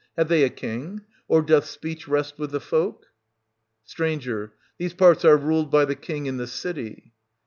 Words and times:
Have 0.17 0.29
they 0.29 0.43
a 0.43 0.49
king? 0.49 1.01
Or 1.27 1.43
doth 1.43 1.65
speech 1.65 2.07
rest 2.07 2.39
with 2.39 2.49
the 2.49 2.59
folk? 2.59 3.05
St. 3.83 4.25
These 4.79 4.95
parts 4.95 5.23
are 5.23 5.37
ruled 5.37 5.69
by 5.69 5.85
the 5.85 5.95
king 5.95 6.25
in 6.25 6.37
the 6.37 6.47
city. 6.47 7.13